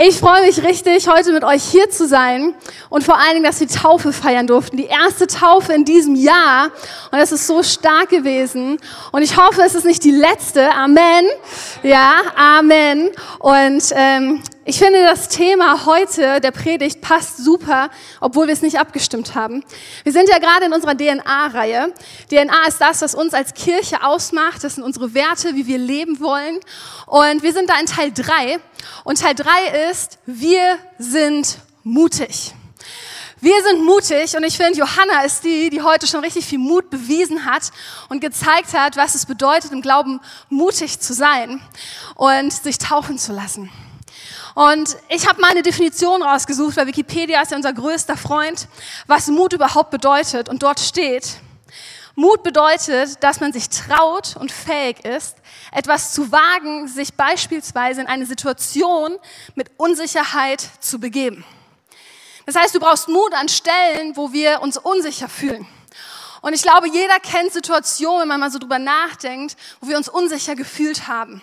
[0.00, 2.54] Ich freue mich richtig, heute mit euch hier zu sein
[2.88, 4.76] und vor allen Dingen, dass wir Taufe feiern durften.
[4.76, 6.70] Die erste Taufe in diesem Jahr
[7.10, 8.78] und es ist so stark gewesen
[9.10, 10.70] und ich hoffe, es ist nicht die letzte.
[10.72, 11.24] Amen.
[11.82, 13.10] Ja, Amen.
[13.40, 17.88] Und ähm, ich finde, das Thema heute der Predigt passt super,
[18.20, 19.64] obwohl wir es nicht abgestimmt haben.
[20.02, 21.94] Wir sind ja gerade in unserer DNA-Reihe.
[22.28, 24.62] DNA ist das, was uns als Kirche ausmacht.
[24.62, 26.60] Das sind unsere Werte, wie wir leben wollen.
[27.06, 28.58] Und wir sind da in Teil drei.
[29.04, 32.52] Und Teil drei ist, wir sind mutig.
[33.40, 36.90] Wir sind mutig und ich finde, Johanna ist die, die heute schon richtig viel Mut
[36.90, 37.70] bewiesen hat
[38.10, 41.62] und gezeigt hat, was es bedeutet, im Glauben mutig zu sein
[42.16, 43.70] und sich taufen zu lassen.
[44.58, 48.66] Und ich habe mal eine Definition rausgesucht, weil Wikipedia ist ja unser größter Freund,
[49.06, 50.48] was Mut überhaupt bedeutet.
[50.48, 51.36] Und dort steht,
[52.16, 55.36] Mut bedeutet, dass man sich traut und fähig ist,
[55.70, 59.16] etwas zu wagen, sich beispielsweise in eine Situation
[59.54, 61.44] mit Unsicherheit zu begeben.
[62.44, 65.68] Das heißt, du brauchst Mut an Stellen, wo wir uns unsicher fühlen.
[66.40, 70.08] Und ich glaube, jeder kennt Situationen, wenn man mal so drüber nachdenkt, wo wir uns
[70.08, 71.42] unsicher gefühlt haben.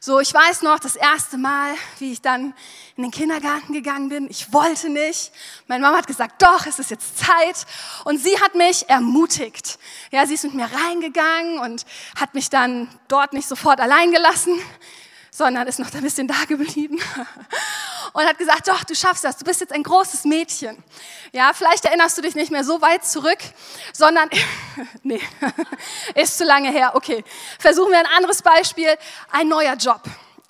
[0.00, 2.54] So, ich weiß noch das erste Mal, wie ich dann
[2.96, 4.30] in den Kindergarten gegangen bin.
[4.30, 5.32] Ich wollte nicht.
[5.66, 7.66] Meine Mama hat gesagt, doch, es ist jetzt Zeit.
[8.04, 9.76] Und sie hat mich ermutigt.
[10.12, 14.60] Ja, sie ist mit mir reingegangen und hat mich dann dort nicht sofort allein gelassen,
[15.32, 17.00] sondern ist noch ein bisschen da geblieben
[18.18, 20.82] und hat gesagt, doch, du schaffst das, du bist jetzt ein großes Mädchen.
[21.32, 23.38] Ja, vielleicht erinnerst du dich nicht mehr so weit zurück,
[23.92, 24.28] sondern,
[25.04, 25.20] nee,
[26.16, 27.22] ist zu lange her, okay.
[27.60, 28.88] Versuchen wir ein anderes Beispiel,
[29.30, 30.00] ein neuer Job.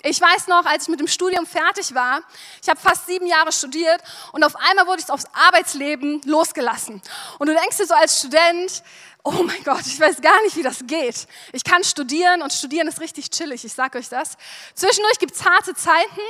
[0.01, 2.21] Ich weiß noch, als ich mit dem Studium fertig war,
[2.61, 7.01] ich habe fast sieben Jahre studiert und auf einmal wurde ich aufs Arbeitsleben losgelassen.
[7.37, 8.81] Und du denkst dir so als Student,
[9.23, 11.27] oh mein Gott, ich weiß gar nicht, wie das geht.
[11.51, 14.37] Ich kann studieren und studieren ist richtig chillig, ich sag euch das.
[14.73, 16.21] Zwischendurch gibt es harte Zeiten,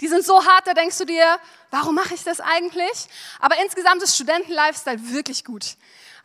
[0.00, 1.38] die sind so hart, da denkst du dir,
[1.70, 3.06] warum mache ich das eigentlich?
[3.38, 5.76] Aber insgesamt ist Studentenlifestyle wirklich gut.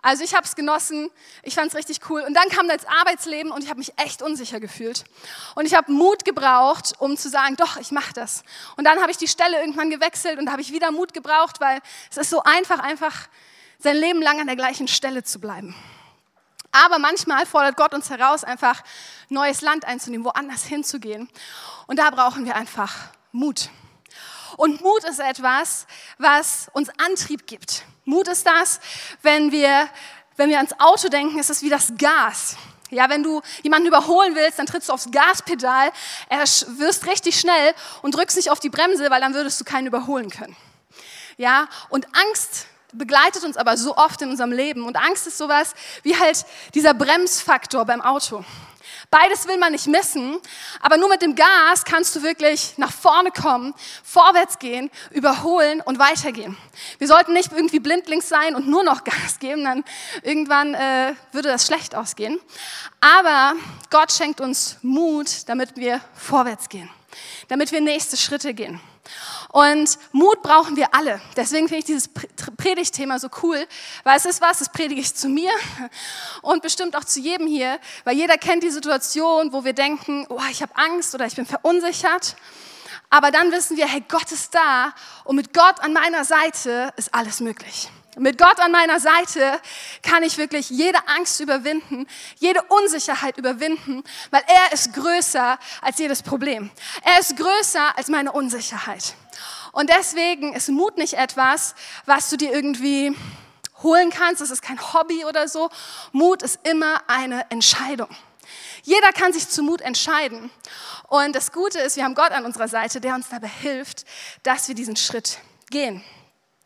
[0.01, 1.11] Also ich habe es genossen,
[1.43, 2.21] ich fand es richtig cool.
[2.21, 5.03] Und dann kam das Arbeitsleben und ich habe mich echt unsicher gefühlt.
[5.55, 8.43] Und ich habe Mut gebraucht, um zu sagen, doch, ich mache das.
[8.77, 11.61] Und dann habe ich die Stelle irgendwann gewechselt und da habe ich wieder Mut gebraucht,
[11.61, 13.27] weil es ist so einfach, einfach
[13.77, 15.75] sein Leben lang an der gleichen Stelle zu bleiben.
[16.71, 18.83] Aber manchmal fordert Gott uns heraus, einfach
[19.29, 21.29] neues Land einzunehmen, woanders hinzugehen.
[21.85, 22.95] Und da brauchen wir einfach
[23.31, 23.69] Mut.
[24.57, 25.85] Und Mut ist etwas,
[26.17, 27.83] was uns Antrieb gibt.
[28.05, 28.79] Mut ist das,
[29.21, 29.87] wenn wir,
[30.35, 32.57] wenn wir ans Auto denken, ist es wie das Gas.
[32.89, 35.91] Ja, wenn du jemanden überholen willst, dann trittst du aufs Gaspedal,
[36.77, 40.29] wirst richtig schnell und drückst nicht auf die Bremse, weil dann würdest du keinen überholen
[40.29, 40.57] können.
[41.37, 45.73] Ja, und Angst begleitet uns aber so oft in unserem Leben und Angst ist sowas
[46.03, 48.43] wie halt dieser Bremsfaktor beim Auto.
[49.11, 50.39] Beides will man nicht missen,
[50.79, 53.73] aber nur mit dem Gas kannst du wirklich nach vorne kommen,
[54.05, 56.55] vorwärts gehen, überholen und weitergehen.
[56.97, 59.83] Wir sollten nicht irgendwie blindlings sein und nur noch Gas geben, dann
[60.23, 62.39] irgendwann äh, würde das schlecht ausgehen.
[63.01, 63.55] Aber
[63.89, 66.89] Gott schenkt uns Mut, damit wir vorwärts gehen,
[67.49, 68.79] damit wir nächste Schritte gehen.
[69.51, 71.21] Und Mut brauchen wir alle.
[71.35, 72.09] Deswegen finde ich dieses
[72.57, 73.67] Predigtthema so cool,
[74.03, 75.51] weil es ist was, das predige ich zu mir
[76.41, 80.39] und bestimmt auch zu jedem hier, weil jeder kennt die Situation, wo wir denken, oh,
[80.49, 82.37] ich habe Angst oder ich bin verunsichert.
[83.09, 84.93] Aber dann wissen wir, hey, Gott ist da
[85.25, 87.89] und mit Gott an meiner Seite ist alles möglich.
[88.17, 89.61] Mit Gott an meiner Seite
[90.03, 92.07] kann ich wirklich jede Angst überwinden,
[92.39, 96.71] jede Unsicherheit überwinden, weil er ist größer als jedes Problem.
[97.03, 99.15] Er ist größer als meine Unsicherheit.
[99.71, 101.73] Und deswegen ist Mut nicht etwas,
[102.05, 103.15] was du dir irgendwie
[103.81, 104.41] holen kannst.
[104.41, 105.69] Das ist kein Hobby oder so.
[106.11, 108.09] Mut ist immer eine Entscheidung.
[108.83, 110.51] Jeder kann sich zu Mut entscheiden.
[111.07, 114.05] Und das Gute ist, wir haben Gott an unserer Seite, der uns dabei hilft,
[114.43, 115.37] dass wir diesen Schritt
[115.69, 116.03] gehen.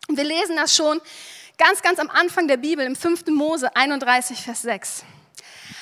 [0.08, 1.02] Wir lesen das schon
[1.58, 3.28] ganz, ganz am Anfang der Bibel im 5.
[3.28, 5.04] Mose 31, Vers 6.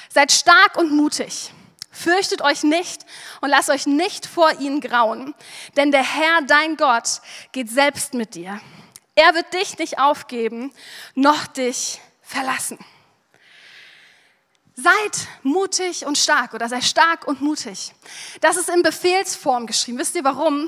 [0.09, 1.51] Seid stark und mutig.
[1.91, 3.05] Fürchtet euch nicht
[3.41, 5.35] und lasst euch nicht vor ihnen grauen,
[5.77, 7.21] denn der Herr, dein Gott,
[7.51, 8.59] geht selbst mit dir.
[9.15, 10.73] Er wird dich nicht aufgeben,
[11.13, 12.79] noch dich verlassen.
[14.75, 17.93] Seid mutig und stark oder sei stark und mutig.
[18.41, 19.99] Das ist in Befehlsform geschrieben.
[19.99, 20.67] Wisst ihr warum?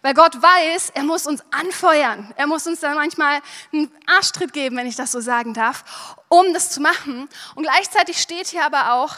[0.00, 2.32] Weil Gott weiß, er muss uns anfeuern.
[2.38, 5.84] Er muss uns dann manchmal einen Arschtritt geben, wenn ich das so sagen darf,
[6.30, 7.28] um das zu machen.
[7.54, 9.16] Und gleichzeitig steht hier aber auch,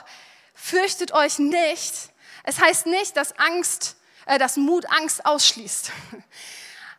[0.53, 1.95] fürchtet euch nicht.
[2.43, 3.95] Es heißt nicht, dass Angst,
[4.27, 5.93] äh, dass Mut Angst ausschließt.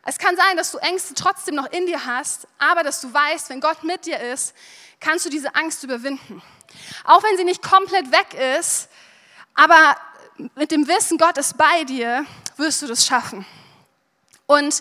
[0.08, 3.50] Es kann sein, dass du Ängste trotzdem noch in dir hast, aber dass du weißt,
[3.50, 4.54] wenn Gott mit dir ist,
[5.00, 6.40] kannst du diese Angst überwinden.
[7.04, 8.88] Auch wenn sie nicht komplett weg ist,
[9.54, 9.96] aber
[10.54, 12.24] mit dem Wissen, Gott ist bei dir,
[12.56, 13.44] wirst du das schaffen.
[14.46, 14.80] Und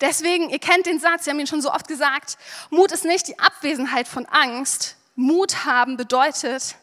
[0.00, 2.38] deswegen, ihr kennt den Satz, wir haben ihn schon so oft gesagt,
[2.70, 4.96] Mut ist nicht die Abwesenheit von Angst.
[5.14, 6.76] Mut haben bedeutet,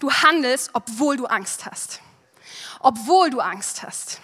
[0.00, 2.00] du handelst, obwohl du Angst hast.
[2.80, 4.20] Obwohl du Angst hast.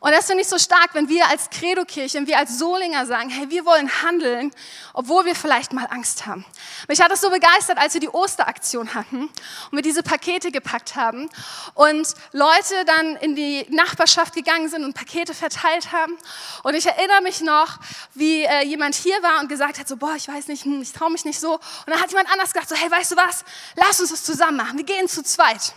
[0.00, 3.28] Und das finde ich so stark, wenn wir als Credo-Kirche, wenn wir als Solinger sagen,
[3.28, 4.50] hey, wir wollen handeln,
[4.94, 6.46] obwohl wir vielleicht mal Angst haben.
[6.88, 10.96] Mich hat das so begeistert, als wir die Osteraktion hatten und wir diese Pakete gepackt
[10.96, 11.28] haben
[11.74, 16.16] und Leute dann in die Nachbarschaft gegangen sind und Pakete verteilt haben.
[16.62, 17.78] Und ich erinnere mich noch,
[18.14, 20.92] wie äh, jemand hier war und gesagt hat, so, boah, ich weiß nicht, hm, ich
[20.92, 21.54] traue mich nicht so.
[21.54, 23.44] Und dann hat jemand anders gesagt, so, hey, weißt du was,
[23.76, 25.74] lass uns das zusammen machen, wir gehen zu zweit.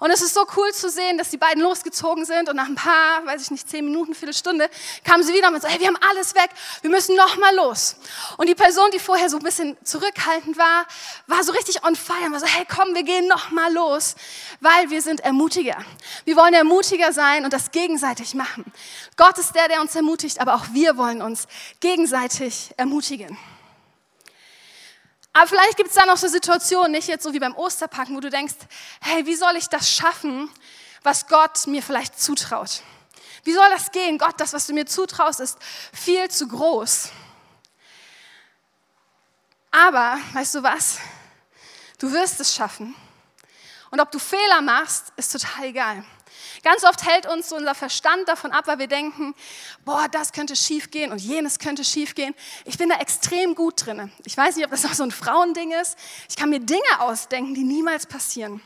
[0.00, 2.74] Und es ist so cool zu sehen, dass die beiden losgezogen sind und nach ein
[2.74, 4.68] paar, weiß ich nicht, zehn Minuten, Viertelstunde,
[5.04, 6.50] kamen sie wieder und so, hey, wir haben alles weg,
[6.82, 7.96] wir müssen noch mal los.
[8.36, 10.86] Und die Person, die vorher so ein bisschen zurückhaltend war,
[11.26, 14.16] war so richtig on fire und war so, hey, komm, wir gehen noch mal los,
[14.60, 15.76] weil wir sind Ermutiger.
[16.24, 18.64] Wir wollen Ermutiger sein und das gegenseitig machen.
[19.16, 21.46] Gott ist der, der uns ermutigt, aber auch wir wollen uns
[21.80, 23.36] gegenseitig ermutigen.
[25.36, 28.20] Aber vielleicht gibt es da noch so Situationen, nicht jetzt so wie beim Osterpacken, wo
[28.20, 28.54] du denkst,
[29.00, 30.48] hey, wie soll ich das schaffen,
[31.02, 32.82] was Gott mir vielleicht zutraut?
[33.42, 34.16] Wie soll das gehen?
[34.16, 35.58] Gott, das, was du mir zutraust, ist
[35.92, 37.10] viel zu groß.
[39.72, 40.98] Aber, weißt du was?
[41.98, 42.94] Du wirst es schaffen.
[43.90, 46.04] Und ob du Fehler machst, ist total egal.
[46.62, 49.34] Ganz oft hält uns unser Verstand davon ab, weil wir denken,
[49.84, 52.34] boah, das könnte schief gehen und jenes könnte schief gehen.
[52.64, 54.12] Ich bin da extrem gut drin.
[54.24, 55.98] Ich weiß nicht, ob das auch so ein Frauending ist.
[56.28, 58.60] Ich kann mir Dinge ausdenken, die niemals passieren.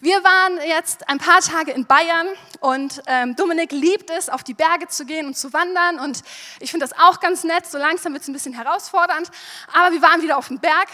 [0.00, 2.28] Wir waren jetzt ein paar Tage in Bayern
[2.60, 6.22] und ähm, Dominik liebt es, auf die Berge zu gehen und zu wandern und
[6.60, 7.66] ich finde das auch ganz nett.
[7.66, 9.30] So langsam wird es ein bisschen herausfordernd,
[9.72, 10.88] aber wir waren wieder auf dem Berg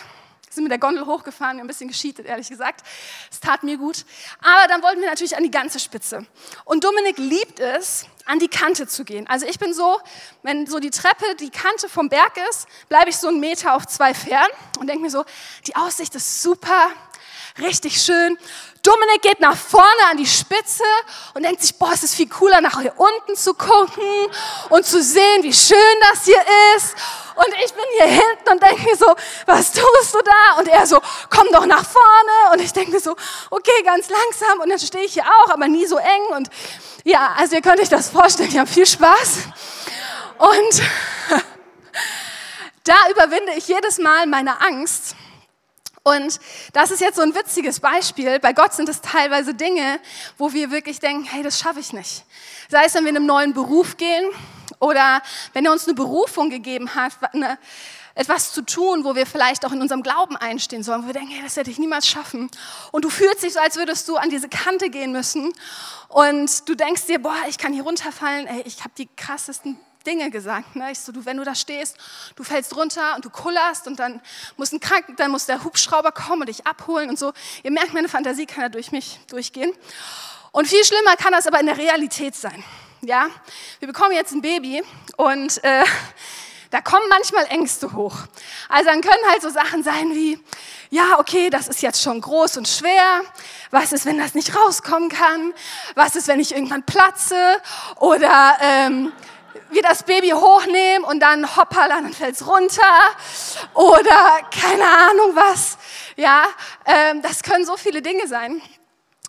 [0.55, 2.85] sind mit der Gondel hochgefahren, ein bisschen gescheatet, ehrlich gesagt.
[3.31, 4.05] Es tat mir gut.
[4.41, 6.27] Aber dann wollten wir natürlich an die ganze Spitze.
[6.65, 9.27] Und Dominik liebt es, an die Kante zu gehen.
[9.27, 10.01] Also ich bin so,
[10.43, 13.87] wenn so die Treppe, die Kante vom Berg ist, bleibe ich so einen Meter auf
[13.87, 14.47] zwei fern
[14.79, 15.25] und denke mir so,
[15.67, 16.91] die Aussicht ist super,
[17.59, 18.39] richtig schön.
[18.83, 20.83] Dominik geht nach vorne an die Spitze
[21.35, 24.03] und denkt sich, boah, es ist viel cooler, nach hier unten zu gucken
[24.71, 25.77] und zu sehen, wie schön
[26.11, 26.43] das hier
[26.77, 26.97] ist.
[27.37, 29.07] Und ich bin hier hinten und denke mir so,
[29.47, 30.59] was tust du da?
[30.59, 31.01] Und er so,
[31.31, 32.53] komm doch nach vorne.
[32.53, 33.15] Und ich denke mir so,
[33.51, 34.61] okay, ganz langsam.
[34.61, 36.37] Und dann stehe ich hier auch, aber nie so eng.
[36.37, 36.51] Und
[37.05, 39.39] ja, also ihr könnt euch das vorstellen, wir haben viel Spaß.
[40.39, 40.83] Und
[42.85, 45.15] da überwinde ich jedes Mal meine Angst
[46.05, 46.41] und
[46.73, 48.41] das ist jetzt so ein witziges Beispiel.
[48.41, 50.01] Bei Gott sind es teilweise Dinge,
[50.37, 52.25] wo wir wirklich denken, hey, das schaffe ich nicht.
[52.69, 54.29] Sei es, wenn wir in einen neuen Beruf gehen
[54.81, 55.23] oder
[55.53, 57.57] wenn er uns eine Berufung gegeben hat, eine,
[58.15, 61.31] etwas zu tun, wo wir vielleicht auch in unserem Glauben einstehen sollen, wo wir denken,
[61.31, 62.51] hey, das werde ich niemals schaffen.
[62.91, 65.53] Und du fühlst dich so, als würdest du an diese Kante gehen müssen.
[66.09, 70.31] Und du denkst dir, boah, ich kann hier runterfallen, ey, ich habe die krassesten Dinge
[70.31, 70.77] gesagt.
[70.77, 70.93] Ne?
[70.93, 71.97] Ich so, du, wenn du da stehst,
[72.37, 74.21] du fällst runter und du kullerst und dann
[74.57, 77.33] muss, ein Kranken, dann muss der Hubschrauber kommen und dich abholen und so.
[77.63, 79.73] Ihr merkt, meine Fantasie kann da durch mich durchgehen.
[80.53, 82.63] Und viel schlimmer kann das aber in der Realität sein.
[83.01, 83.29] Ja,
[83.81, 84.83] wir bekommen jetzt ein Baby
[85.17, 85.85] und äh,
[86.73, 88.17] da kommen manchmal Ängste hoch.
[88.69, 90.39] Also dann können halt so Sachen sein wie,
[90.89, 93.23] ja, okay, das ist jetzt schon groß und schwer.
[93.71, 95.53] Was ist, wenn das nicht rauskommen kann?
[95.95, 97.61] Was ist, wenn ich irgendwann platze?
[97.97, 99.13] Oder ähm,
[99.73, 102.83] wir das Baby hochnehmen und dann hoppala, dann fällt es runter
[103.75, 105.79] oder keine Ahnung was.
[106.17, 106.45] Ja,
[106.85, 108.61] ähm, das können so viele Dinge sein.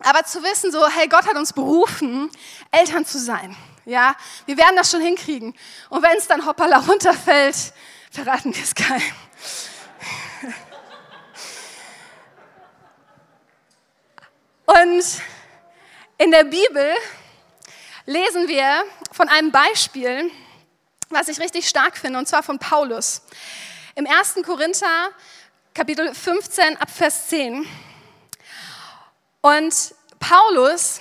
[0.01, 2.29] Aber zu wissen, so, hey, Gott hat uns berufen,
[2.71, 3.55] Eltern zu sein.
[3.85, 5.55] Ja, wir werden das schon hinkriegen.
[5.89, 7.73] Und wenn es dann hoppala runterfällt,
[8.11, 9.01] verraten wir es keinem.
[14.65, 15.03] Und
[16.17, 16.95] in der Bibel
[18.05, 20.31] lesen wir von einem Beispiel,
[21.09, 23.21] was ich richtig stark finde, und zwar von Paulus.
[23.95, 24.35] Im 1.
[24.45, 25.09] Korinther,
[25.73, 27.65] Kapitel 15, ab Vers 10.
[29.41, 30.99] Und Paulus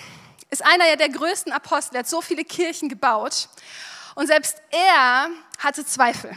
[0.50, 3.48] ist einer der größten Apostel, er hat so viele Kirchen gebaut.
[4.14, 5.28] Und selbst er
[5.58, 6.30] hatte Zweifel.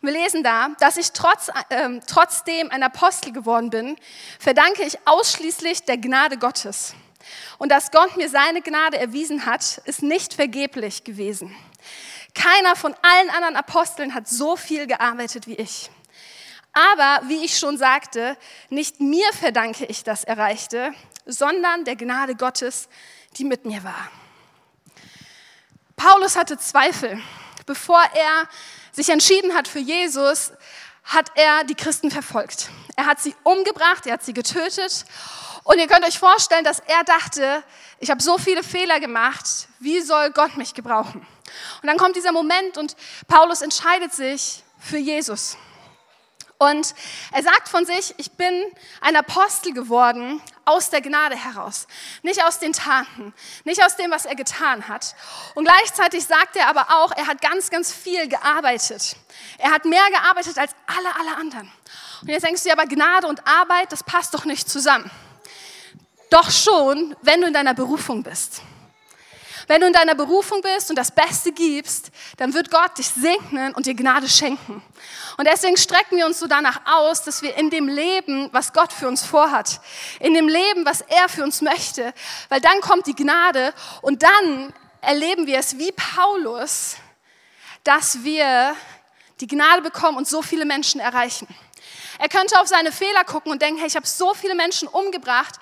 [0.00, 3.98] Und wir lesen da, dass ich trotz, äh, trotzdem ein Apostel geworden bin,
[4.38, 6.94] verdanke ich ausschließlich der Gnade Gottes.
[7.58, 11.54] Und dass Gott mir seine Gnade erwiesen hat, ist nicht vergeblich gewesen.
[12.34, 15.90] Keiner von allen anderen Aposteln hat so viel gearbeitet wie ich.
[16.72, 18.36] Aber, wie ich schon sagte,
[18.68, 20.92] nicht mir verdanke ich das Erreichte,
[21.26, 22.88] sondern der Gnade Gottes,
[23.36, 24.10] die mit mir war.
[25.96, 27.20] Paulus hatte Zweifel.
[27.66, 28.48] Bevor er
[28.92, 30.52] sich entschieden hat für Jesus,
[31.04, 32.70] hat er die Christen verfolgt.
[32.96, 35.04] Er hat sie umgebracht, er hat sie getötet
[35.68, 37.62] und ihr könnt euch vorstellen, dass er dachte,
[38.00, 41.26] ich habe so viele Fehler gemacht, wie soll Gott mich gebrauchen?
[41.82, 42.96] Und dann kommt dieser Moment und
[43.26, 45.58] Paulus entscheidet sich für Jesus.
[46.56, 46.94] Und
[47.32, 48.64] er sagt von sich, ich bin
[49.02, 51.86] ein Apostel geworden aus der Gnade heraus,
[52.22, 53.34] nicht aus den Taten,
[53.64, 55.14] nicht aus dem, was er getan hat.
[55.54, 59.16] Und gleichzeitig sagt er aber auch, er hat ganz, ganz viel gearbeitet.
[59.58, 61.70] Er hat mehr gearbeitet als alle, alle anderen.
[62.22, 65.10] Und jetzt denkst du dir aber, Gnade und Arbeit, das passt doch nicht zusammen.
[66.30, 68.60] Doch schon, wenn du in deiner Berufung bist.
[69.68, 73.74] Wenn du in deiner Berufung bist und das Beste gibst, dann wird Gott dich segnen
[73.74, 74.82] und dir Gnade schenken.
[75.36, 78.94] Und deswegen strecken wir uns so danach aus, dass wir in dem Leben, was Gott
[78.94, 79.80] für uns vorhat,
[80.20, 82.14] in dem Leben, was er für uns möchte,
[82.48, 86.96] weil dann kommt die Gnade und dann erleben wir es wie Paulus,
[87.84, 88.74] dass wir
[89.40, 91.46] die Gnade bekommen und so viele Menschen erreichen.
[92.18, 95.56] Er könnte auf seine Fehler gucken und denken, hey, ich habe so viele Menschen umgebracht,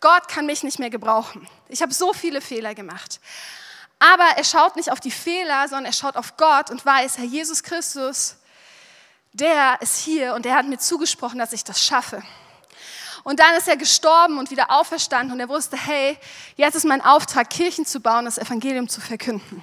[0.00, 1.46] Gott kann mich nicht mehr gebrauchen.
[1.68, 3.20] Ich habe so viele Fehler gemacht.
[3.98, 7.24] Aber er schaut nicht auf die Fehler, sondern er schaut auf Gott und weiß, Herr
[7.24, 8.36] Jesus Christus,
[9.32, 12.22] der ist hier und der hat mir zugesprochen, dass ich das schaffe.
[13.22, 16.18] Und dann ist er gestorben und wieder auferstanden und er wusste, hey,
[16.56, 19.62] jetzt ist mein Auftrag, Kirchen zu bauen, das Evangelium zu verkünden.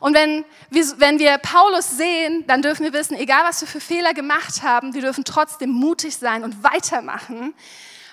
[0.00, 3.80] Und wenn wir, wenn wir Paulus sehen, dann dürfen wir wissen, egal was wir für
[3.80, 7.54] Fehler gemacht haben, wir dürfen trotzdem mutig sein und weitermachen,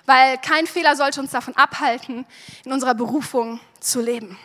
[0.05, 2.25] weil kein Fehler sollte uns davon abhalten,
[2.65, 4.37] in unserer Berufung zu leben.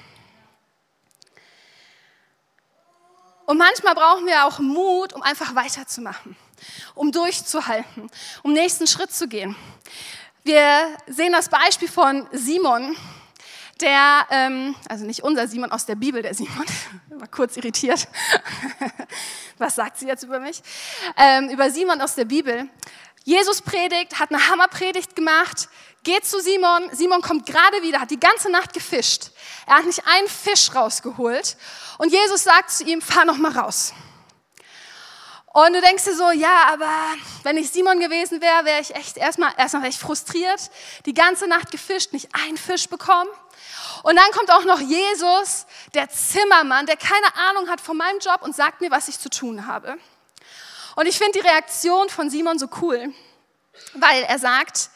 [3.47, 6.37] Und manchmal brauchen wir auch Mut, um einfach weiterzumachen,
[6.95, 8.11] um durchzuhalten,
[8.43, 9.57] um nächsten Schritt zu gehen.
[10.45, 12.95] Wir sehen das Beispiel von Simon,
[13.81, 16.65] der, ähm, also nicht unser Simon aus der Bibel, der Simon,
[17.11, 18.09] war kurz irritiert.
[19.59, 20.63] Was sagt sie jetzt über mich?
[21.17, 22.69] Ähm, über Simon aus der Bibel.
[23.25, 25.69] Jesus predigt, hat eine Hammerpredigt gemacht,
[26.03, 26.89] geht zu Simon.
[26.93, 29.31] Simon kommt gerade wieder, hat die ganze Nacht gefischt.
[29.67, 31.57] Er hat nicht einen Fisch rausgeholt.
[31.99, 33.93] Und Jesus sagt zu ihm, fahr noch mal raus.
[35.53, 36.93] Und du denkst dir so, ja, aber
[37.43, 40.71] wenn ich Simon gewesen wäre, wäre ich echt erstmal, erstmal echt frustriert.
[41.05, 43.29] Die ganze Nacht gefischt, nicht einen Fisch bekommen.
[44.09, 48.41] Und dann kommt auch noch Jesus, der Zimmermann, der keine Ahnung hat von meinem Job
[48.41, 49.99] und sagt mir, was ich zu tun habe.
[50.97, 53.13] Und ich finde die Reaktion von Simon so cool,
[53.93, 54.89] weil er sagt,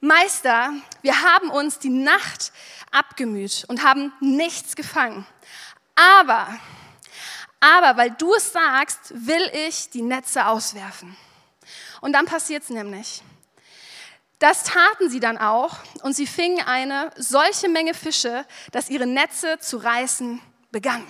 [0.00, 2.52] Meister, wir haben uns die Nacht
[2.90, 5.26] abgemüht und haben nichts gefangen.
[5.94, 6.48] Aber,
[7.60, 11.14] aber weil du es sagst, will ich die Netze auswerfen.
[12.00, 13.22] Und dann passiert es nämlich.
[14.44, 19.58] Das taten sie dann auch und sie fingen eine solche Menge Fische, dass ihre Netze
[19.58, 20.38] zu reißen
[20.70, 21.06] begannen.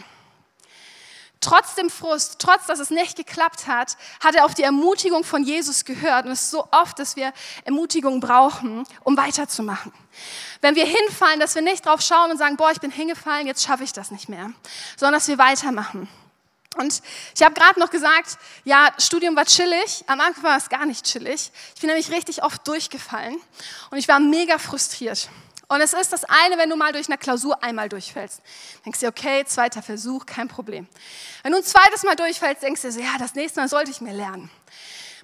[1.40, 5.42] Trotz dem Frust, trotz dass es nicht geklappt hat, hat er auf die Ermutigung von
[5.42, 6.26] Jesus gehört.
[6.26, 7.32] Und es ist so oft, dass wir
[7.64, 9.92] Ermutigung brauchen, um weiterzumachen.
[10.60, 13.64] Wenn wir hinfallen, dass wir nicht drauf schauen und sagen, boah, ich bin hingefallen, jetzt
[13.64, 14.52] schaffe ich das nicht mehr,
[14.96, 16.08] sondern dass wir weitermachen.
[16.76, 17.02] Und
[17.34, 20.04] ich habe gerade noch gesagt, ja, Studium war chillig.
[20.06, 21.50] Am Anfang war es gar nicht chillig.
[21.74, 23.36] Ich bin nämlich richtig oft durchgefallen
[23.90, 25.28] und ich war mega frustriert.
[25.68, 28.42] Und es ist das eine, wenn du mal durch eine Klausur einmal durchfällst.
[28.84, 30.86] Denkst du, okay, zweiter Versuch, kein Problem.
[31.42, 34.12] Wenn du ein zweites Mal durchfällst, denkst du, ja, das nächste Mal sollte ich mir
[34.12, 34.50] lernen.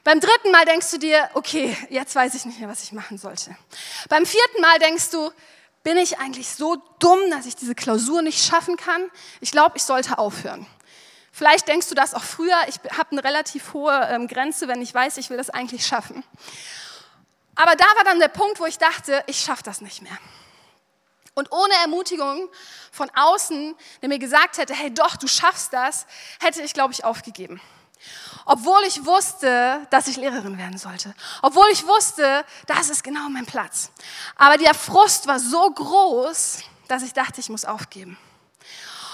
[0.03, 3.19] Beim dritten Mal denkst du dir, okay, jetzt weiß ich nicht mehr, was ich machen
[3.19, 3.55] sollte.
[4.09, 5.31] Beim vierten Mal denkst du,
[5.83, 9.11] bin ich eigentlich so dumm, dass ich diese Klausur nicht schaffen kann?
[9.41, 10.67] Ich glaube, ich sollte aufhören.
[11.33, 12.57] Vielleicht denkst du das auch früher.
[12.69, 16.25] Ich habe eine relativ hohe ähm, Grenze, wenn ich weiß, ich will das eigentlich schaffen.
[17.55, 20.17] Aber da war dann der Punkt, wo ich dachte, ich schaffe das nicht mehr.
[21.35, 22.49] Und ohne Ermutigung
[22.91, 26.07] von außen, der mir gesagt hätte, hey doch, du schaffst das,
[26.41, 27.61] hätte ich, glaube ich, aufgegeben.
[28.47, 31.15] Obwohl ich wusste, dass ich Lehrerin werden sollte.
[31.43, 33.91] Obwohl ich wusste, das ist genau mein Platz.
[34.37, 36.59] Aber der Frust war so groß,
[36.89, 38.19] dass ich dachte, ich muss aufgeben.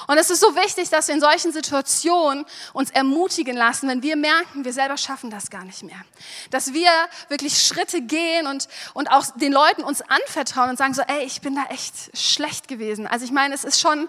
[0.06, 4.16] Und es ist so wichtig, dass wir in solchen Situationen uns ermutigen lassen, wenn wir
[4.16, 6.00] merken, wir selber schaffen das gar nicht mehr.
[6.50, 6.90] Dass wir
[7.28, 11.40] wirklich Schritte gehen und, und auch den Leuten uns anvertrauen und sagen so, ey, ich
[11.40, 13.06] bin da echt schlecht gewesen.
[13.06, 14.08] Also ich meine, es ist schon,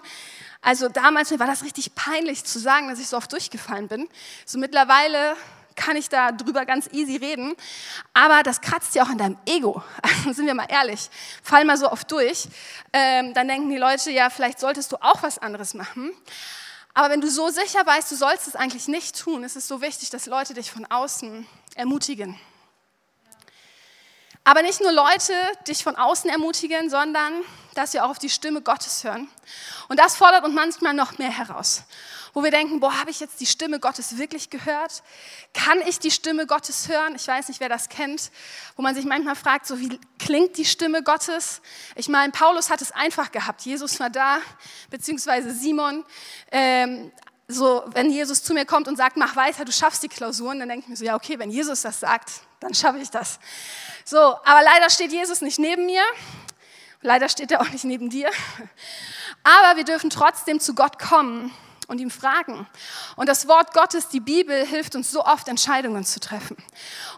[0.62, 4.08] also damals war das richtig peinlich zu sagen, dass ich so oft durchgefallen bin.
[4.46, 5.36] So mittlerweile
[5.78, 7.54] kann ich da drüber ganz easy reden.
[8.12, 9.82] Aber das kratzt ja auch an deinem Ego.
[10.18, 11.08] Also sind wir mal ehrlich.
[11.42, 12.48] Fall mal so oft durch.
[12.92, 16.10] Ähm, dann denken die Leute, ja, vielleicht solltest du auch was anderes machen.
[16.92, 19.80] Aber wenn du so sicher weißt, du sollst es eigentlich nicht tun, ist es so
[19.80, 22.38] wichtig, dass Leute dich von außen ermutigen.
[24.48, 25.34] Aber nicht nur Leute
[25.66, 27.34] dich von außen ermutigen, sondern
[27.74, 29.28] dass wir auch auf die Stimme Gottes hören.
[29.88, 31.82] Und das fordert uns manchmal noch mehr heraus.
[32.32, 35.02] Wo wir denken, boah, habe ich jetzt die Stimme Gottes wirklich gehört?
[35.52, 37.14] Kann ich die Stimme Gottes hören?
[37.14, 38.30] Ich weiß nicht, wer das kennt,
[38.74, 41.60] wo man sich manchmal fragt, so wie klingt die Stimme Gottes?
[41.94, 43.60] Ich meine, Paulus hat es einfach gehabt.
[43.66, 44.38] Jesus war da,
[44.88, 46.06] beziehungsweise Simon.
[46.50, 47.12] Ähm,
[47.48, 50.68] so, wenn Jesus zu mir kommt und sagt, mach weiter, du schaffst die Klausuren, dann
[50.68, 53.40] denke ich mir so, ja, okay, wenn Jesus das sagt, dann schaffe ich das.
[54.04, 56.02] So, aber leider steht Jesus nicht neben mir.
[57.00, 58.28] Leider steht er auch nicht neben dir.
[59.44, 61.52] Aber wir dürfen trotzdem zu Gott kommen
[61.88, 62.66] und ihm fragen.
[63.16, 66.56] Und das Wort Gottes, die Bibel, hilft uns so oft, Entscheidungen zu treffen.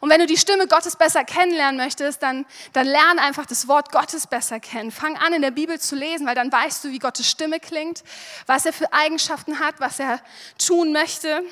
[0.01, 3.91] Und wenn du die Stimme Gottes besser kennenlernen möchtest, dann, dann lern einfach das Wort
[3.91, 4.93] Gottes besser kennen.
[4.93, 8.05] Fang an, in der Bibel zu lesen, weil dann weißt du, wie Gottes Stimme klingt,
[8.47, 10.21] was er für Eigenschaften hat, was er
[10.57, 11.43] tun möchte.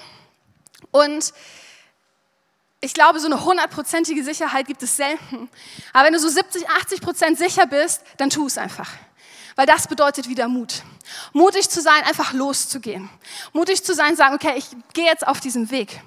[0.93, 1.35] Und
[2.81, 5.51] ich glaube, so eine hundertprozentige Sicherheit gibt es selten.
[5.93, 8.89] Aber wenn du so 70, 80 Prozent sicher bist, dann tu es einfach.
[9.59, 10.85] Weil das bedeutet wieder Mut.
[11.33, 13.11] Mutig zu sein, einfach loszugehen.
[13.53, 16.01] Mutig zu sein, sagen, okay, ich gehe jetzt auf diesen Weg.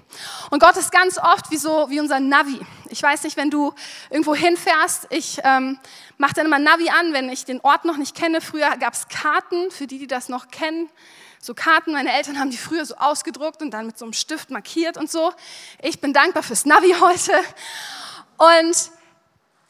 [0.51, 2.61] Und Gott ist ganz oft wie so wie unser Navi.
[2.89, 3.73] Ich weiß nicht, wenn du
[4.09, 5.77] irgendwo hinfährst, ich ähm,
[6.17, 8.39] mache dann immer Navi an, wenn ich den Ort noch nicht kenne.
[8.39, 10.89] Früher gab es Karten, für die, die das noch kennen
[11.41, 11.91] so Karten.
[11.91, 15.11] Meine Eltern haben die früher so ausgedruckt und dann mit so einem Stift markiert und
[15.11, 15.33] so.
[15.81, 17.33] Ich bin dankbar fürs Navi heute.
[18.37, 18.91] Und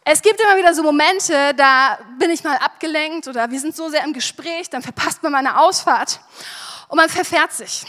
[0.03, 3.89] es gibt immer wieder so Momente, da bin ich mal abgelenkt oder wir sind so
[3.89, 6.20] sehr im Gespräch, dann verpasst man meine Ausfahrt
[6.88, 7.84] und man verfährt sich.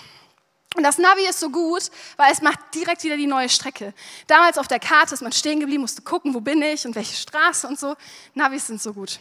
[0.75, 1.83] Und das Navi ist so gut,
[2.17, 3.93] weil es macht direkt wieder die neue Strecke.
[4.27, 7.15] Damals auf der Karte ist man stehen geblieben, musste gucken, wo bin ich und welche
[7.15, 7.95] Straße und so.
[8.35, 9.21] Navis sind so gut.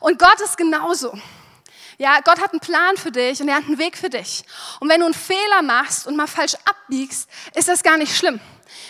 [0.00, 1.16] Und Gott ist genauso.
[1.98, 4.44] Ja, Gott hat einen Plan für dich und er hat einen Weg für dich.
[4.80, 8.40] Und wenn du einen Fehler machst und mal falsch abbiegst, ist das gar nicht schlimm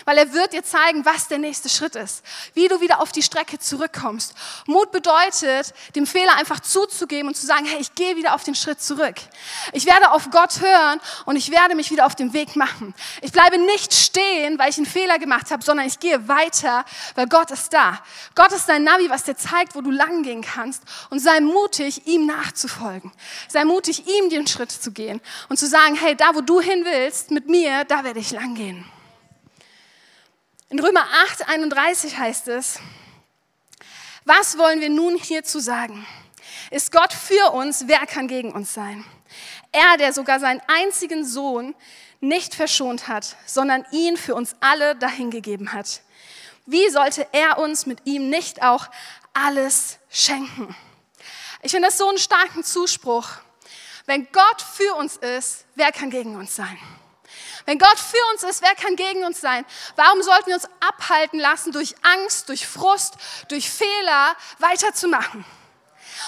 [0.05, 3.21] weil er wird dir zeigen, was der nächste Schritt ist, wie du wieder auf die
[3.21, 4.33] Strecke zurückkommst.
[4.65, 8.55] Mut bedeutet, dem Fehler einfach zuzugeben und zu sagen, hey, ich gehe wieder auf den
[8.55, 9.15] Schritt zurück.
[9.73, 12.93] Ich werde auf Gott hören und ich werde mich wieder auf den Weg machen.
[13.21, 17.27] Ich bleibe nicht stehen, weil ich einen Fehler gemacht habe, sondern ich gehe weiter, weil
[17.27, 17.99] Gott ist da.
[18.35, 22.07] Gott ist dein Navi, was dir zeigt, wo du lang gehen kannst und sei mutig,
[22.07, 23.11] ihm nachzufolgen.
[23.47, 26.85] Sei mutig, ihm den Schritt zu gehen und zu sagen, hey, da wo du hin
[26.85, 28.85] willst, mit mir, da werde ich lang gehen.
[30.71, 32.79] In Römer 8, 31 heißt es,
[34.23, 36.05] was wollen wir nun hierzu sagen?
[36.69, 39.03] Ist Gott für uns, wer kann gegen uns sein?
[39.71, 41.73] Er, der sogar seinen einzigen Sohn
[42.19, 46.01] nicht verschont hat, sondern ihn für uns alle dahingegeben hat.
[46.67, 48.89] Wie sollte er uns mit ihm nicht auch
[49.33, 50.75] alles schenken?
[51.63, 53.27] Ich finde das so einen starken Zuspruch.
[54.05, 56.77] Wenn Gott für uns ist, wer kann gegen uns sein?
[57.69, 59.63] Wenn Gott für uns ist, wer kann gegen uns sein?
[59.95, 63.13] Warum sollten wir uns abhalten lassen, durch Angst, durch Frust,
[63.47, 65.45] durch Fehler weiterzumachen?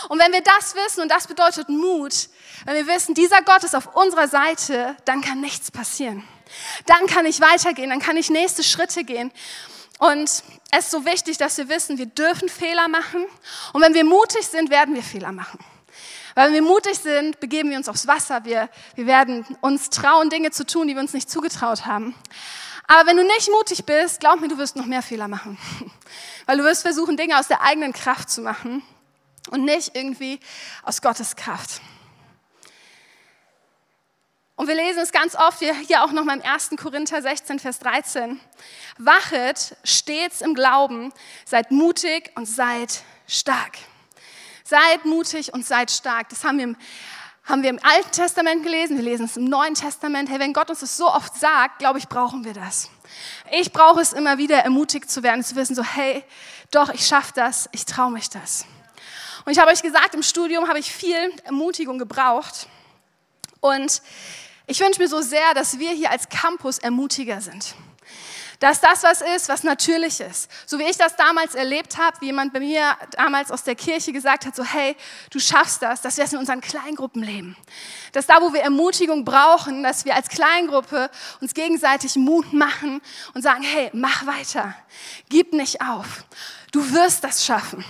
[0.09, 2.29] Und wenn wir das wissen, und das bedeutet Mut,
[2.65, 6.23] wenn wir wissen, dieser Gott ist auf unserer Seite, dann kann nichts passieren.
[6.85, 9.31] Dann kann ich weitergehen, dann kann ich nächste Schritte gehen.
[9.97, 10.43] Und es
[10.77, 13.25] ist so wichtig, dass wir wissen, wir dürfen Fehler machen.
[13.73, 15.57] Und wenn wir mutig sind, werden wir Fehler machen.
[16.35, 18.45] Weil wenn wir mutig sind, begeben wir uns aufs Wasser.
[18.45, 22.15] Wir, wir werden uns trauen, Dinge zu tun, die wir uns nicht zugetraut haben.
[22.87, 25.57] Aber wenn du nicht mutig bist, glaub mir, du wirst noch mehr Fehler machen.
[26.45, 28.83] Weil du wirst versuchen, Dinge aus der eigenen Kraft zu machen
[29.49, 30.39] und nicht irgendwie
[30.83, 31.81] aus Gottes Kraft.
[34.55, 36.71] Und wir lesen es ganz oft, hier auch noch mal im 1.
[36.79, 38.39] Korinther 16, Vers 13.
[38.99, 41.11] Wachet stets im Glauben,
[41.45, 43.77] seid mutig und seid stark.
[44.71, 46.29] Seid mutig und seid stark.
[46.29, 46.77] Das haben wir im,
[47.43, 50.29] haben wir im Alten Testament gelesen, wir lesen es im Neuen Testament.
[50.29, 52.89] Hey, wenn Gott uns das so oft sagt, glaube ich, brauchen wir das.
[53.51, 56.23] Ich brauche es immer wieder, ermutigt zu werden, zu wissen, so, hey,
[56.71, 58.65] doch, ich schaffe das, ich traue mich das.
[59.43, 62.69] Und ich habe euch gesagt, im Studium habe ich viel Ermutigung gebraucht.
[63.59, 64.01] Und
[64.67, 67.75] ich wünsche mir so sehr, dass wir hier als Campus Ermutiger sind
[68.61, 70.49] dass das was ist, was natürlich ist.
[70.67, 74.13] So wie ich das damals erlebt habe, wie jemand bei mir damals aus der Kirche
[74.13, 74.95] gesagt hat, so hey,
[75.31, 77.57] du schaffst das, dass wir es in unseren Kleingruppen leben.
[78.11, 81.09] Dass da, wo wir Ermutigung brauchen, dass wir als Kleingruppe
[81.41, 83.01] uns gegenseitig Mut machen
[83.33, 84.75] und sagen, hey, mach weiter,
[85.29, 86.23] gib nicht auf,
[86.71, 87.83] du wirst das schaffen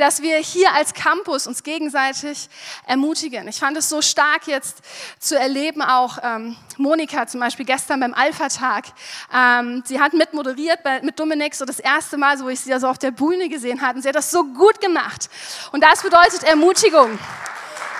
[0.00, 2.48] dass wir hier als Campus uns gegenseitig
[2.86, 3.46] ermutigen.
[3.48, 4.78] Ich fand es so stark jetzt
[5.18, 8.86] zu erleben, auch ähm, Monika zum Beispiel gestern beim Alpha-Tag.
[9.34, 12.60] Ähm, sie hat mit moderiert bei, mit Dominik so das erste Mal, so wo ich
[12.60, 13.96] sie so auf der Bühne gesehen hatte.
[13.96, 15.28] Und sie hat das so gut gemacht.
[15.72, 17.18] Und das bedeutet Ermutigung.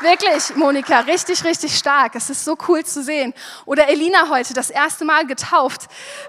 [0.01, 2.15] Wirklich, Monika, richtig, richtig stark.
[2.15, 3.35] Es ist so cool zu sehen.
[3.67, 5.83] Oder Elina heute, das erste Mal getauft.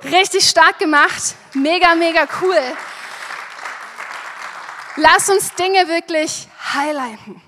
[0.03, 1.35] Richtig stark gemacht.
[1.53, 2.59] Mega, mega cool.
[4.97, 7.41] Lass uns Dinge wirklich highlighten.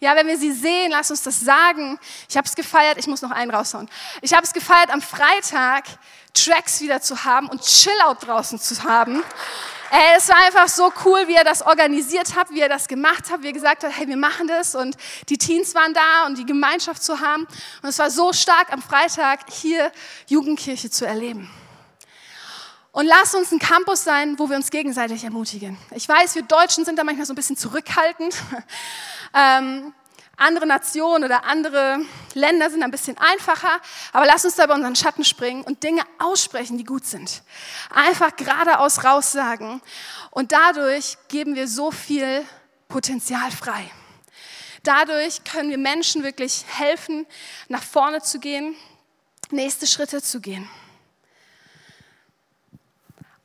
[0.00, 1.98] Ja, wenn wir sie sehen, lass uns das sagen.
[2.28, 3.88] Ich habe es gefeiert, ich muss noch einen raushauen.
[4.22, 5.84] Ich habe es gefeiert, am Freitag
[6.32, 9.22] Tracks wieder zu haben und Chillout draußen zu haben.
[9.90, 13.30] Ey, es war einfach so cool, wie er das organisiert hat, wie er das gemacht
[13.30, 14.96] hat, wie er gesagt hat, hey, wir machen das und
[15.28, 17.46] die Teens waren da und die Gemeinschaft zu haben.
[17.82, 19.90] Und es war so stark am Freitag hier
[20.28, 21.50] Jugendkirche zu erleben.
[22.92, 25.78] Und lass uns ein Campus sein, wo wir uns gegenseitig ermutigen.
[25.94, 28.34] Ich weiß, wir Deutschen sind da manchmal so ein bisschen zurückhaltend.
[29.32, 29.94] Ähm,
[30.36, 32.00] andere Nationen oder andere
[32.34, 33.80] Länder sind ein bisschen einfacher,
[34.12, 37.42] aber lass uns da bei unseren Schatten springen und Dinge aussprechen, die gut sind.
[37.90, 39.80] Einfach geradeaus raussagen.
[40.32, 42.44] Und dadurch geben wir so viel
[42.88, 43.88] Potenzial frei.
[44.82, 47.24] Dadurch können wir Menschen wirklich helfen,
[47.68, 48.74] nach vorne zu gehen,
[49.50, 50.68] nächste Schritte zu gehen.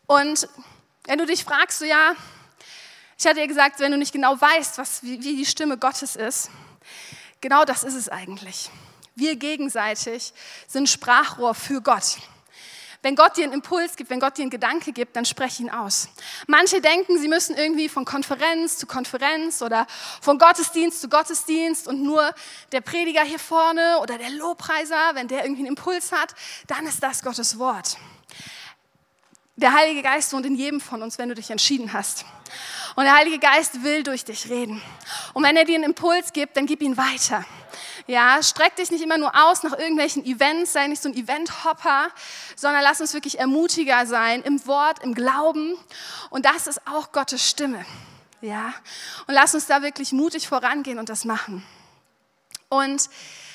[0.08, 0.48] Und
[1.06, 2.13] wenn du dich fragst, so ja,
[3.18, 6.15] ich hatte ja gesagt, wenn du nicht genau weißt, was, wie, wie die Stimme Gottes
[6.15, 6.50] ist,
[7.41, 8.70] genau das ist es eigentlich.
[9.15, 10.34] Wir gegenseitig
[10.68, 12.18] sind Sprachrohr für Gott.
[13.02, 15.70] Wenn Gott dir einen Impuls gibt, wenn Gott dir einen Gedanke gibt, dann spreche ihn
[15.70, 16.10] aus.
[16.48, 19.86] Manche denken, sie müssen irgendwie von Konferenz zu Konferenz oder
[20.22, 22.34] von Gottesdienst zu Gottesdienst und nur
[22.72, 26.34] der Prediger hier vorne oder der Lobpreiser, wenn der irgendwie einen Impuls hat,
[26.65, 27.96] dann ist das Gottes Wort.
[29.58, 32.26] Der Heilige Geist wohnt in jedem von uns, wenn du dich entschieden hast.
[32.96, 34.82] Und der Heilige Geist will durch dich reden.
[35.34, 37.46] Und wenn er dir einen Impuls gibt, dann gib ihn weiter.
[38.06, 42.10] Ja, streck dich nicht immer nur aus nach irgendwelchen Events, sei nicht so ein Event-Hopper,
[42.58, 45.78] sondern lass uns wirklich ermutiger sein im Wort, im Glauben.
[46.30, 47.86] Und das ist auch Gottes Stimme.
[48.41, 48.74] Ja,
[49.26, 51.65] und lass uns da wirklich mutig vorangehen und das machen.
[52.68, 53.10] Und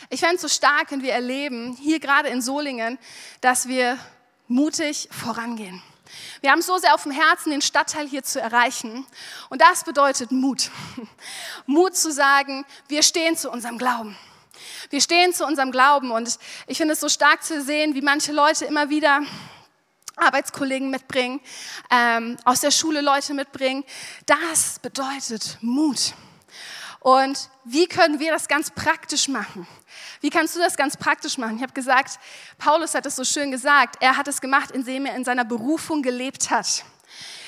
[0.09, 2.99] ich fände es so stark, wenn wir erleben, hier gerade in Solingen,
[3.43, 3.99] dass wir
[4.51, 5.81] mutig vorangehen.
[6.41, 9.07] Wir haben so sehr auf dem Herzen, den Stadtteil hier zu erreichen.
[9.49, 10.71] Und das bedeutet Mut.
[11.67, 14.19] Mut zu sagen, wir stehen zu unserem Glauben.
[14.91, 16.11] Wir stehen zu unserem Glauben.
[16.11, 19.23] Und ich finde es so stark zu sehen, wie manche Leute immer wieder
[20.17, 21.41] Arbeitskollegen mitbringen,
[21.91, 23.85] ähm, aus der Schule Leute mitbringen.
[24.27, 26.15] Das bedeutet Mut.
[26.99, 29.67] Und wie können wir das ganz praktisch machen?
[30.21, 31.57] Wie kannst du das ganz praktisch machen?
[31.57, 32.19] Ich habe gesagt,
[32.59, 36.03] Paulus hat es so schön gesagt, er hat es gemacht, indem er in seiner Berufung
[36.03, 36.85] gelebt hat.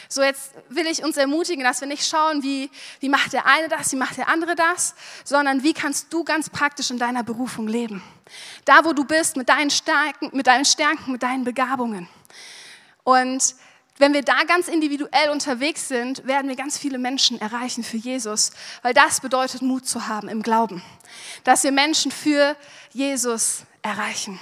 [0.09, 3.69] So, jetzt will ich uns ermutigen, dass wir nicht schauen, wie, wie macht der eine
[3.69, 7.67] das, wie macht der andere das, sondern wie kannst du ganz praktisch in deiner Berufung
[7.67, 8.03] leben.
[8.67, 12.09] Da, wo du bist, mit deinen Stärken, mit deinen, Stärken, mit deinen Begabungen.
[13.05, 13.55] Und
[14.03, 18.51] wenn wir da ganz individuell unterwegs sind, werden wir ganz viele Menschen erreichen für Jesus,
[18.83, 20.83] weil das bedeutet Mut zu haben im Glauben,
[21.45, 22.57] dass wir Menschen für
[22.91, 24.41] Jesus erreichen.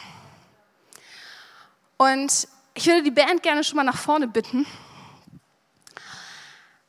[1.98, 4.64] Und ich würde die Band gerne schon mal nach vorne bitten,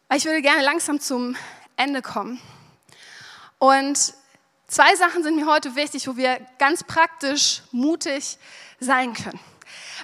[0.07, 1.36] weil ich würde gerne langsam zum
[1.75, 2.39] Ende kommen.
[3.60, 4.13] Und
[4.67, 8.38] zwei Sachen sind mir heute wichtig, wo wir ganz praktisch mutig
[8.79, 9.41] sein können.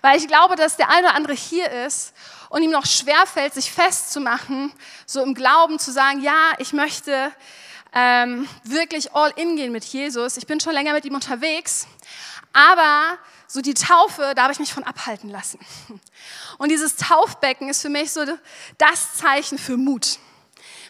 [0.02, 2.14] Weil ich glaube, dass der eine oder andere hier ist
[2.50, 4.72] und ihm noch schwerfällt, sich festzumachen,
[5.06, 7.32] so im Glauben zu sagen, ja, ich möchte
[7.94, 10.38] ähm, wirklich all in gehen mit Jesus.
[10.38, 11.88] Ich bin schon länger mit ihm unterwegs,
[12.54, 15.60] aber so die Taufe, da habe ich mich von abhalten lassen.
[16.58, 18.26] Und dieses Taufbecken ist für mich so
[18.78, 20.20] das Zeichen für Mut.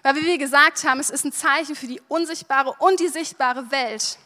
[0.03, 3.69] Weil wie wir gesagt haben, es ist ein Zeichen für die unsichtbare und die sichtbare
[3.71, 4.17] Welt.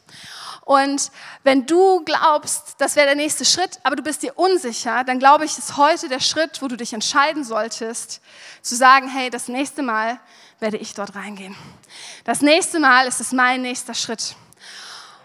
[0.63, 1.12] Und
[1.43, 5.45] wenn du glaubst, das wäre der nächste Schritt, aber du bist dir unsicher, dann glaube
[5.45, 8.21] ich, ist heute der Schritt, wo du dich entscheiden solltest,
[8.62, 10.19] zu sagen, hey, das nächste Mal
[10.60, 11.56] werde ich dort reingehen.
[12.24, 14.36] Das nächste Mal ist es mein nächster Schritt.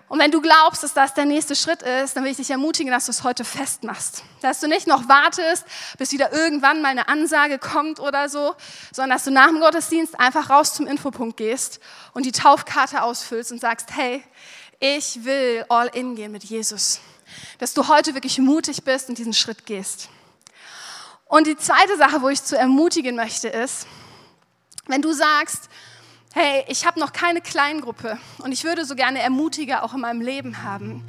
[0.09, 2.93] Und wenn du glaubst, dass das der nächste Schritt ist, dann will ich dich ermutigen,
[2.93, 4.23] dass du es heute festmachst.
[4.41, 5.65] Dass du nicht noch wartest,
[5.99, 8.55] bis wieder irgendwann mal eine Ansage kommt oder so,
[8.93, 11.81] sondern dass du nach dem Gottesdienst einfach raus zum Infopunkt gehst
[12.13, 14.23] und die Taufkarte ausfüllst und sagst, hey,
[14.81, 17.01] ich will all in gehen mit Jesus.
[17.59, 20.09] Dass du heute wirklich mutig bist und diesen Schritt gehst.
[21.27, 23.87] Und die zweite Sache, wo ich zu ermutigen möchte, ist,
[24.87, 25.69] wenn du sagst,
[26.35, 30.21] hey, ich habe noch keine Kleingruppe und ich würde so gerne Ermutiger auch in meinem
[30.21, 31.05] Leben haben,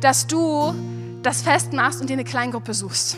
[0.00, 0.74] dass du
[1.22, 3.16] das festmachst und dir eine Kleingruppe suchst.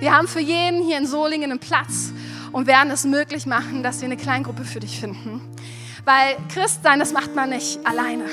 [0.00, 2.12] Wir haben für jeden hier in Solingen einen Platz
[2.52, 5.40] und werden es möglich machen, dass wir eine Kleingruppe für dich finden.
[6.04, 8.24] Weil Christsein, das macht man nicht alleine.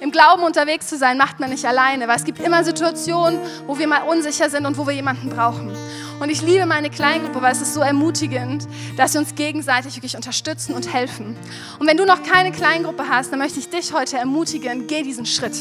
[0.00, 3.78] Im Glauben unterwegs zu sein, macht man nicht alleine, weil es gibt immer Situationen, wo
[3.78, 5.74] wir mal unsicher sind und wo wir jemanden brauchen.
[6.20, 10.16] Und ich liebe meine Kleingruppe, weil es ist so ermutigend, dass wir uns gegenseitig wirklich
[10.16, 11.36] unterstützen und helfen.
[11.78, 15.26] Und wenn du noch keine Kleingruppe hast, dann möchte ich dich heute ermutigen, geh diesen
[15.26, 15.56] Schritt.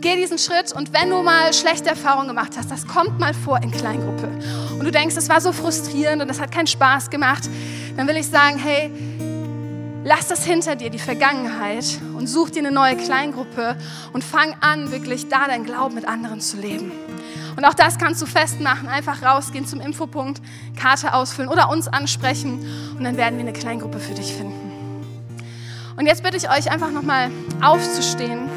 [0.00, 3.62] Geh diesen Schritt und wenn du mal schlechte Erfahrungen gemacht hast, das kommt mal vor
[3.62, 4.28] in Kleingruppe
[4.78, 7.44] und du denkst, es war so frustrierend und es hat keinen Spaß gemacht,
[7.96, 8.90] dann will ich sagen, hey,
[10.04, 13.76] lass das hinter dir, die Vergangenheit, und such dir eine neue Kleingruppe
[14.12, 16.92] und fang an, wirklich da dein Glauben mit anderen zu leben.
[17.56, 18.88] Und auch das kannst du festmachen.
[18.88, 20.40] Einfach rausgehen zum Infopunkt,
[20.76, 24.72] Karte ausfüllen oder uns ansprechen und dann werden wir eine Kleingruppe für dich finden.
[25.96, 27.30] Und jetzt bitte ich euch einfach nochmal
[27.62, 28.48] aufzustehen.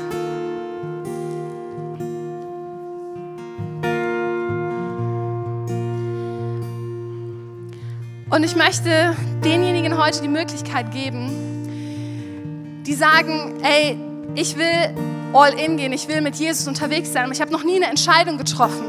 [8.30, 13.98] Und ich möchte denjenigen heute die Möglichkeit geben, die sagen, ey,
[14.36, 14.94] ich will
[15.34, 17.86] all in gehen, ich will mit Jesus unterwegs sein, aber ich habe noch nie eine
[17.86, 18.84] Entscheidung getroffen.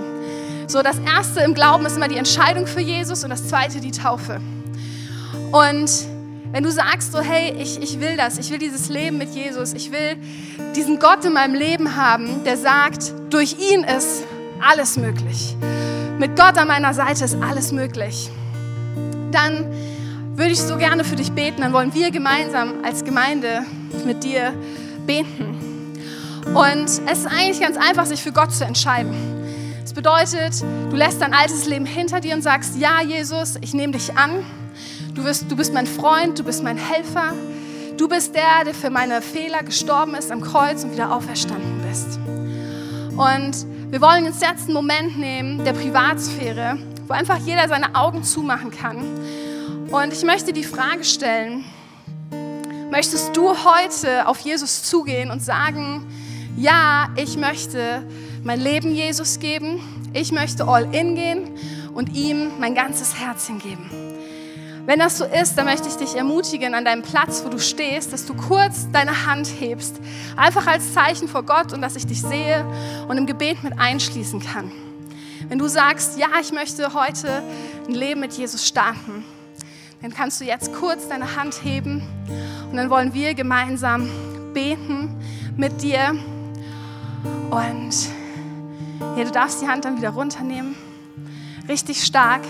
[0.67, 3.93] So, das erste im Glauben ist immer die Entscheidung für Jesus und das zweite die
[3.93, 4.41] Taufe.
[5.53, 5.91] Und
[6.51, 9.73] wenn du sagst so, hey, ich, ich will das, ich will dieses Leben mit Jesus,
[9.73, 10.17] ich will
[10.75, 14.25] diesen Gott in meinem Leben haben, der sagt, durch ihn ist
[14.61, 15.55] alles möglich.
[16.19, 18.31] Mit Gott an meiner Seite ist alles möglich
[19.33, 19.67] dann
[20.35, 21.63] würde ich so gerne für dich beten.
[21.63, 23.65] Dann wollen wir gemeinsam als Gemeinde
[24.05, 24.53] mit dir
[25.07, 25.95] beten.
[26.55, 29.13] Und es ist eigentlich ganz einfach, sich für Gott zu entscheiden.
[29.85, 33.93] Es bedeutet, du lässt dein altes Leben hinter dir und sagst, ja, Jesus, ich nehme
[33.93, 34.45] dich an.
[35.15, 37.33] Du, wirst, du bist mein Freund, du bist mein Helfer.
[37.97, 42.19] Du bist der, der für meine Fehler gestorben ist am Kreuz und wieder auferstanden bist.
[43.17, 48.23] Und wir wollen uns jetzt einen Moment nehmen der Privatsphäre wo einfach jeder seine Augen
[48.23, 48.99] zumachen kann.
[49.91, 51.65] Und ich möchte die Frage stellen,
[52.91, 56.07] möchtest du heute auf Jesus zugehen und sagen,
[56.57, 58.03] ja, ich möchte
[58.45, 59.81] mein Leben Jesus geben,
[60.13, 61.51] ich möchte all in gehen
[61.95, 63.91] und ihm mein ganzes Herz hingeben.
[64.85, 68.13] Wenn das so ist, dann möchte ich dich ermutigen, an deinem Platz, wo du stehst,
[68.13, 69.97] dass du kurz deine Hand hebst,
[70.35, 72.65] einfach als Zeichen vor Gott und dass ich dich sehe
[73.07, 74.73] und im Gebet mit einschließen kann.
[75.49, 77.43] Wenn du sagst, ja, ich möchte heute
[77.87, 79.25] ein Leben mit Jesus starten,
[80.03, 82.03] dann kannst du jetzt kurz deine Hand heben
[82.71, 84.11] und dann wollen wir gemeinsam
[84.53, 85.17] beten
[85.57, 86.15] mit dir.
[87.51, 87.95] Und
[89.17, 90.77] ja, du darfst die Hand dann wieder runternehmen.
[91.67, 92.43] Richtig stark.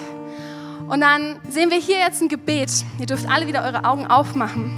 [0.88, 2.84] Und dann sehen wir hier jetzt ein Gebet.
[2.98, 4.76] Ihr dürft alle wieder eure Augen aufmachen.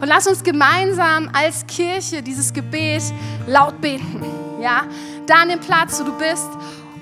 [0.00, 3.02] Und lass uns gemeinsam als Kirche dieses Gebet
[3.46, 4.24] laut beten.
[4.62, 4.84] Ja,
[5.26, 6.48] da an dem Platz, wo du bist.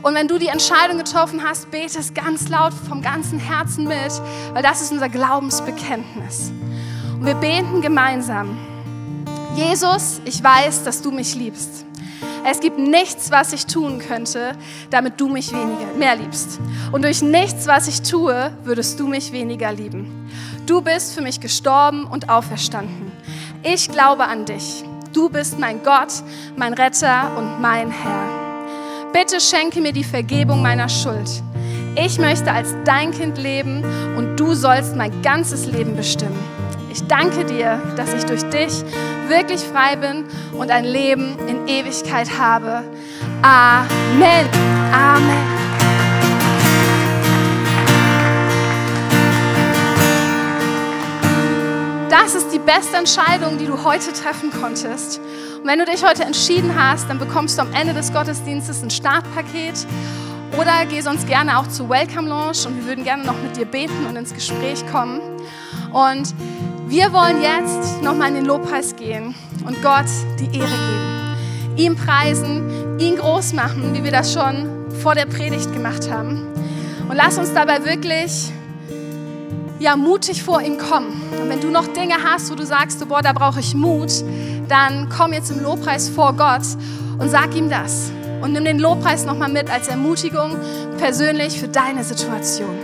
[0.02, 4.12] Und wenn du die Entscheidung getroffen hast, bete es ganz laut vom ganzen Herzen mit,
[4.52, 6.52] weil das ist unser Glaubensbekenntnis.
[7.14, 8.58] Und wir beten gemeinsam.
[9.54, 11.84] Jesus, ich weiß, dass du mich liebst.
[12.44, 14.56] Es gibt nichts, was ich tun könnte,
[14.90, 16.58] damit du mich weniger, mehr liebst.
[16.90, 20.28] Und durch nichts, was ich tue, würdest du mich weniger lieben.
[20.66, 23.12] Du bist für mich gestorben und auferstanden.
[23.62, 24.84] Ich glaube an dich.
[25.12, 26.12] Du bist mein Gott,
[26.56, 28.41] mein Retter und mein Herr.
[29.12, 31.42] Bitte schenke mir die Vergebung meiner Schuld.
[31.94, 33.84] Ich möchte als dein Kind leben
[34.16, 36.38] und du sollst mein ganzes Leben bestimmen.
[36.90, 38.82] Ich danke dir, dass ich durch dich
[39.28, 42.82] wirklich frei bin und ein Leben in Ewigkeit habe.
[43.42, 44.48] Amen.
[44.92, 45.71] Amen.
[52.62, 55.20] Beste Entscheidung, die du heute treffen konntest.
[55.60, 58.90] Und wenn du dich heute entschieden hast, dann bekommst du am Ende des Gottesdienstes ein
[58.90, 59.86] Startpaket
[60.58, 63.64] oder geh sonst gerne auch zu Welcome Launch und wir würden gerne noch mit dir
[63.64, 65.20] beten und ins Gespräch kommen.
[65.92, 66.34] Und
[66.86, 70.06] wir wollen jetzt nochmal in den Lobpreis gehen und Gott
[70.38, 71.76] die Ehre geben.
[71.76, 74.68] Ihm preisen, ihn groß machen, wie wir das schon
[75.02, 76.46] vor der Predigt gemacht haben.
[77.08, 78.52] Und lass uns dabei wirklich
[79.82, 81.20] ja, mutig vor ihm kommen.
[81.40, 84.12] Und wenn du noch Dinge hast, wo du sagst, boah, da brauche ich Mut,
[84.68, 86.62] dann komm jetzt im Lobpreis vor Gott
[87.18, 88.12] und sag ihm das.
[88.40, 90.56] Und nimm den Lobpreis nochmal mit als Ermutigung
[90.98, 92.76] persönlich für deine Situation.